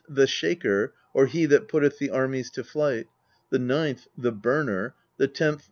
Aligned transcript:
The 0.09 0.25
Shaker, 0.25 0.95
or 1.13 1.27
He 1.27 1.45
that 1.45 1.67
Putteth 1.67 1.99
the 1.99 2.09
Armies 2.09 2.49
to 2.53 2.63
Flight; 2.63 3.05
the 3.51 3.59
ninth. 3.59 4.07
The 4.17 4.31
Burner; 4.31 4.95
the 5.17 5.27
tenth. 5.27 5.59